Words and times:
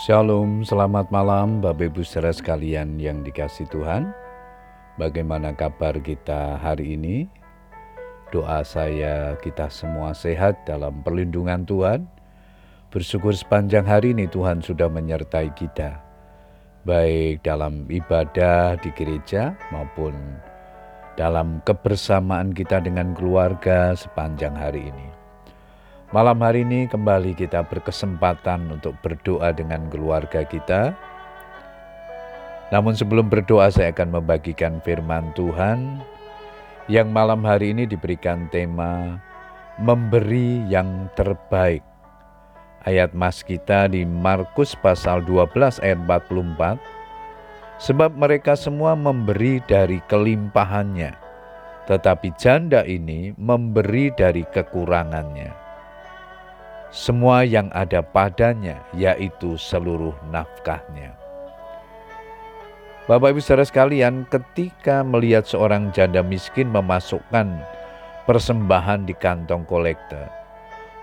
Shalom, 0.00 0.64
selamat 0.64 1.12
malam 1.12 1.60
Bapak 1.60 1.92
Ibu 1.92 2.00
saudara 2.00 2.32
sekalian 2.32 2.96
yang 2.96 3.20
dikasih 3.20 3.68
Tuhan. 3.68 4.08
Bagaimana 4.96 5.52
kabar 5.52 5.92
kita 6.00 6.56
hari 6.56 6.96
ini? 6.96 7.28
Doa 8.32 8.64
saya 8.64 9.36
kita 9.44 9.68
semua 9.68 10.16
sehat 10.16 10.56
dalam 10.64 11.04
perlindungan 11.04 11.68
Tuhan. 11.68 12.08
Bersyukur 12.88 13.36
sepanjang 13.36 13.84
hari 13.84 14.16
ini 14.16 14.24
Tuhan 14.24 14.64
sudah 14.64 14.88
menyertai 14.88 15.52
kita. 15.52 16.00
Baik 16.88 17.44
dalam 17.44 17.84
ibadah 17.84 18.80
di 18.80 18.88
gereja 18.96 19.52
maupun 19.68 20.16
dalam 21.20 21.60
kebersamaan 21.68 22.56
kita 22.56 22.80
dengan 22.80 23.12
keluarga 23.12 23.92
sepanjang 23.92 24.56
hari 24.56 24.88
ini. 24.88 25.19
Malam 26.10 26.42
hari 26.42 26.66
ini 26.66 26.90
kembali 26.90 27.38
kita 27.38 27.62
berkesempatan 27.70 28.66
untuk 28.66 28.98
berdoa 28.98 29.54
dengan 29.54 29.86
keluarga 29.86 30.42
kita. 30.42 30.90
Namun 32.74 32.98
sebelum 32.98 33.30
berdoa 33.30 33.70
saya 33.70 33.94
akan 33.94 34.18
membagikan 34.18 34.82
firman 34.82 35.30
Tuhan 35.38 36.02
yang 36.90 37.14
malam 37.14 37.46
hari 37.46 37.70
ini 37.70 37.86
diberikan 37.86 38.50
tema 38.50 39.22
memberi 39.78 40.66
yang 40.66 41.06
terbaik. 41.14 41.86
Ayat 42.82 43.14
mas 43.14 43.46
kita 43.46 43.86
di 43.86 44.02
Markus 44.02 44.74
pasal 44.74 45.22
12 45.22 45.78
ayat 45.78 45.98
44. 46.10 47.86
Sebab 47.86 48.18
mereka 48.18 48.58
semua 48.58 48.98
memberi 48.98 49.62
dari 49.62 50.02
kelimpahannya, 50.10 51.14
tetapi 51.86 52.34
janda 52.34 52.82
ini 52.82 53.30
memberi 53.38 54.10
dari 54.10 54.42
kekurangannya 54.42 55.69
semua 56.90 57.46
yang 57.46 57.70
ada 57.70 58.02
padanya, 58.02 58.82
yaitu 58.94 59.54
seluruh 59.54 60.14
nafkahnya. 60.34 61.14
Bapak 63.06 63.34
Ibu 63.34 63.40
saudara 63.42 63.66
sekalian, 63.66 64.26
ketika 64.30 65.02
melihat 65.02 65.46
seorang 65.46 65.90
janda 65.90 66.22
miskin 66.22 66.70
memasukkan 66.70 67.58
persembahan 68.26 69.06
di 69.06 69.14
kantong 69.14 69.66
kolektor, 69.66 70.30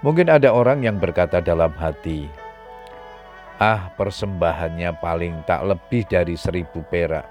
mungkin 0.04 0.32
ada 0.32 0.52
orang 0.52 0.84
yang 0.84 1.00
berkata 1.00 1.44
dalam 1.44 1.72
hati, 1.76 2.28
Ah 3.58 3.90
persembahannya 3.98 5.02
paling 5.02 5.42
tak 5.50 5.66
lebih 5.66 6.06
dari 6.06 6.38
seribu 6.38 6.86
perak. 6.88 7.26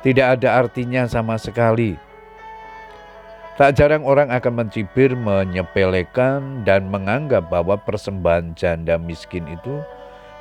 Tidak 0.00 0.40
ada 0.40 0.58
artinya 0.58 1.04
sama 1.06 1.36
sekali 1.36 2.11
Tak 3.52 3.76
jarang 3.76 4.08
orang 4.08 4.32
akan 4.32 4.64
mencibir, 4.64 5.12
menyepelekan, 5.12 6.64
dan 6.64 6.88
menganggap 6.88 7.52
bahwa 7.52 7.76
persembahan 7.76 8.56
janda 8.56 8.96
miskin 8.96 9.44
itu 9.44 9.84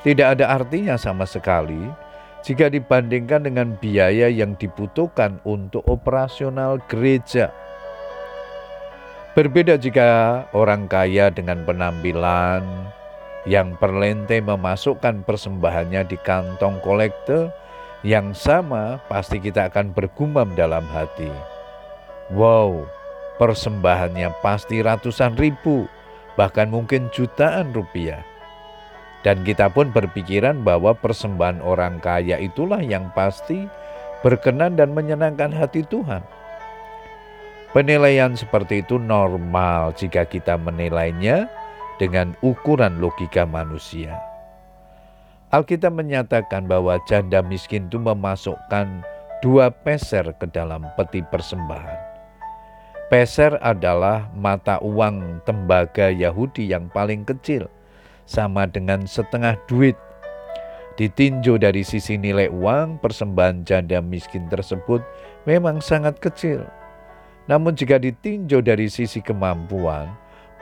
tidak 0.07 0.39
ada 0.39 0.55
artinya 0.55 0.95
sama 0.95 1.27
sekali 1.27 1.91
jika 2.41 2.71
dibandingkan 2.71 3.43
dengan 3.43 3.75
biaya 3.77 4.31
yang 4.31 4.55
dibutuhkan 4.55 5.43
untuk 5.43 5.83
operasional 5.91 6.79
gereja. 6.87 7.51
Berbeda 9.35 9.75
jika 9.75 10.43
orang 10.55 10.87
kaya 10.87 11.27
dengan 11.31 11.67
penampilan 11.67 12.63
yang 13.43 13.75
perlente 13.75 14.39
memasukkan 14.39 15.27
persembahannya 15.27 16.07
di 16.07 16.17
kantong 16.19 16.79
kolektor 16.79 17.51
yang 18.01 18.31
sama, 18.31 19.03
pasti 19.11 19.37
kita 19.37 19.67
akan 19.67 19.91
bergumam 19.91 20.47
dalam 20.57 20.83
hati. 20.89 21.29
Wow, 22.33 22.89
persembahannya 23.41 24.37
pasti 24.45 24.85
ratusan 24.85 25.33
ribu, 25.33 25.89
bahkan 26.37 26.69
mungkin 26.69 27.09
jutaan 27.09 27.73
rupiah. 27.73 28.21
Dan 29.25 29.41
kita 29.41 29.73
pun 29.73 29.89
berpikiran 29.89 30.61
bahwa 30.61 30.93
persembahan 30.93 31.57
orang 31.65 31.97
kaya 31.97 32.37
itulah 32.37 32.77
yang 32.77 33.09
pasti 33.17 33.65
berkenan 34.21 34.77
dan 34.77 34.93
menyenangkan 34.93 35.49
hati 35.49 35.81
Tuhan. 35.89 36.21
Penilaian 37.73 38.37
seperti 38.37 38.85
itu 38.85 39.01
normal 39.01 39.97
jika 39.97 40.21
kita 40.29 40.61
menilainya 40.61 41.49
dengan 41.97 42.37
ukuran 42.45 43.01
logika 43.01 43.49
manusia. 43.49 44.21
Alkitab 45.49 45.97
menyatakan 45.97 46.69
bahwa 46.69 47.01
janda 47.09 47.41
miskin 47.41 47.89
itu 47.89 47.97
memasukkan 47.97 49.01
dua 49.41 49.73
peser 49.73 50.29
ke 50.37 50.45
dalam 50.49 50.85
peti 50.97 51.25
persembahan. 51.25 52.10
Peser 53.11 53.59
adalah 53.59 54.31
mata 54.31 54.79
uang 54.79 55.43
tembaga 55.43 56.07
Yahudi 56.07 56.71
yang 56.71 56.87
paling 56.87 57.27
kecil, 57.27 57.67
sama 58.23 58.63
dengan 58.63 59.03
setengah 59.03 59.59
duit. 59.67 59.99
Ditinjau 60.95 61.59
dari 61.59 61.83
sisi 61.83 62.15
nilai 62.15 62.47
uang, 62.47 63.03
persembahan 63.03 63.67
janda 63.67 63.99
miskin 63.99 64.47
tersebut 64.47 65.03
memang 65.43 65.83
sangat 65.83 66.23
kecil. 66.23 66.63
Namun 67.51 67.75
jika 67.75 67.99
ditinjau 67.99 68.63
dari 68.63 68.87
sisi 68.87 69.19
kemampuan, 69.19 70.07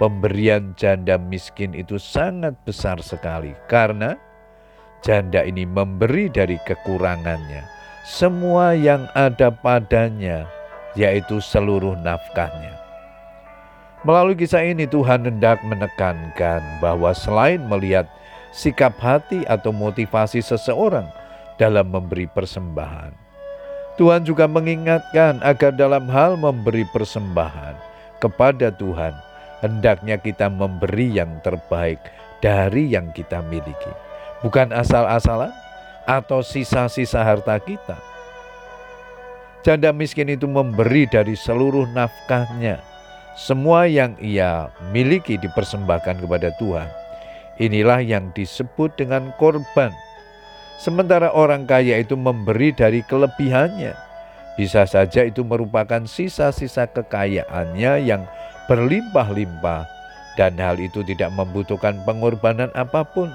pemberian 0.02 0.74
janda 0.74 1.22
miskin 1.22 1.78
itu 1.78 2.02
sangat 2.02 2.58
besar 2.66 2.98
sekali 2.98 3.54
karena 3.70 4.18
janda 5.06 5.46
ini 5.46 5.70
memberi 5.70 6.34
dari 6.34 6.58
kekurangannya. 6.66 7.62
Semua 8.10 8.74
yang 8.74 9.06
ada 9.14 9.54
padanya 9.54 10.50
yaitu 10.98 11.38
seluruh 11.44 11.94
nafkahnya. 12.00 12.80
Melalui 14.08 14.40
kisah 14.40 14.64
ini 14.64 14.88
Tuhan 14.88 15.28
hendak 15.28 15.60
menekankan 15.68 16.64
bahwa 16.80 17.12
selain 17.12 17.60
melihat 17.68 18.08
sikap 18.56 18.96
hati 19.04 19.44
atau 19.44 19.76
motivasi 19.76 20.40
seseorang 20.40 21.04
dalam 21.60 21.92
memberi 21.92 22.24
persembahan, 22.32 23.12
Tuhan 24.00 24.24
juga 24.24 24.48
mengingatkan 24.48 25.44
agar 25.44 25.76
dalam 25.76 26.08
hal 26.08 26.40
memberi 26.40 26.88
persembahan 26.88 27.76
kepada 28.24 28.72
Tuhan, 28.72 29.12
hendaknya 29.60 30.16
kita 30.16 30.48
memberi 30.48 31.20
yang 31.20 31.44
terbaik 31.44 32.00
dari 32.40 32.88
yang 32.88 33.12
kita 33.12 33.44
miliki, 33.52 33.92
bukan 34.40 34.72
asal-asalan 34.72 35.52
atau 36.08 36.40
sisa-sisa 36.40 37.20
harta 37.20 37.60
kita 37.60 38.09
Janda 39.60 39.92
miskin 39.92 40.32
itu 40.32 40.48
memberi 40.48 41.04
dari 41.04 41.36
seluruh 41.36 41.84
nafkahnya. 41.92 42.80
Semua 43.36 43.88
yang 43.92 44.16
ia 44.24 44.72
miliki 44.96 45.36
dipersembahkan 45.36 46.24
kepada 46.24 46.56
Tuhan. 46.56 46.88
Inilah 47.60 48.00
yang 48.00 48.32
disebut 48.32 48.96
dengan 48.96 49.36
korban. 49.36 49.92
Sementara 50.80 51.36
orang 51.36 51.68
kaya 51.68 52.00
itu 52.00 52.16
memberi 52.16 52.72
dari 52.72 53.04
kelebihannya. 53.04 53.92
Bisa 54.56 54.88
saja 54.88 55.28
itu 55.28 55.44
merupakan 55.44 56.08
sisa-sisa 56.08 56.88
kekayaannya 56.88 57.94
yang 58.04 58.24
berlimpah-limpah 58.72 59.84
dan 60.40 60.56
hal 60.56 60.80
itu 60.80 61.04
tidak 61.04 61.36
membutuhkan 61.36 62.00
pengorbanan 62.08 62.72
apa 62.80 63.04
pun. 63.04 63.28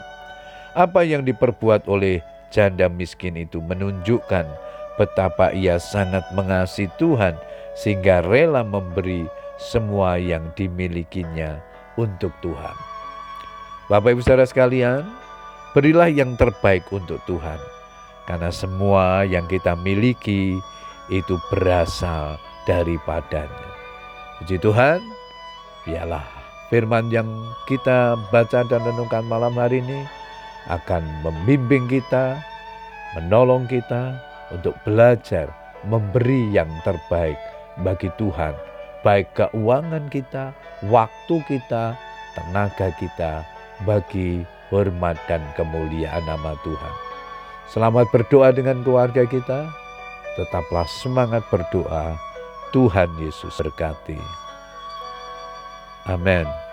Apa 0.72 1.04
yang 1.04 1.20
diperbuat 1.28 1.84
oleh 1.84 2.24
janda 2.48 2.88
miskin 2.88 3.36
itu 3.36 3.60
menunjukkan 3.60 4.48
betapa 4.96 5.50
ia 5.54 5.78
sangat 5.78 6.22
mengasihi 6.34 6.90
Tuhan 7.00 7.34
sehingga 7.74 8.22
rela 8.22 8.62
memberi 8.62 9.26
semua 9.58 10.18
yang 10.18 10.50
dimilikinya 10.54 11.58
untuk 11.98 12.34
Tuhan. 12.42 12.74
Bapak 13.86 14.16
Ibu 14.16 14.22
Saudara 14.24 14.48
sekalian, 14.48 15.04
berilah 15.76 16.08
yang 16.08 16.34
terbaik 16.40 16.86
untuk 16.94 17.20
Tuhan. 17.28 17.60
Karena 18.24 18.48
semua 18.48 19.28
yang 19.28 19.44
kita 19.44 19.76
miliki 19.76 20.56
itu 21.12 21.36
berasal 21.52 22.40
daripadanya. 22.64 23.68
Puji 24.40 24.56
Tuhan, 24.64 25.04
biarlah 25.84 26.24
firman 26.72 27.12
yang 27.12 27.28
kita 27.68 28.16
baca 28.32 28.64
dan 28.64 28.80
renungkan 28.80 29.28
malam 29.28 29.52
hari 29.60 29.84
ini 29.84 30.08
akan 30.72 31.04
membimbing 31.20 31.84
kita, 31.84 32.40
menolong 33.12 33.68
kita, 33.68 34.16
untuk 34.52 34.76
belajar 34.84 35.48
memberi 35.86 36.52
yang 36.52 36.68
terbaik 36.82 37.36
bagi 37.80 38.08
Tuhan, 38.16 38.52
baik 39.04 39.32
keuangan 39.36 40.08
kita, 40.08 40.52
waktu 40.88 41.36
kita, 41.46 41.94
tenaga 42.34 42.88
kita, 42.96 43.44
bagi 43.84 44.42
hormat 44.72 45.18
dan 45.28 45.44
kemuliaan 45.54 46.24
nama 46.24 46.56
Tuhan. 46.64 46.94
Selamat 47.68 48.08
berdoa 48.12 48.52
dengan 48.52 48.84
keluarga 48.84 49.24
kita, 49.24 49.68
tetaplah 50.36 50.86
semangat 50.88 51.44
berdoa, 51.48 52.16
Tuhan 52.74 53.08
Yesus 53.22 53.54
berkati. 53.60 54.18
Amin. 56.10 56.63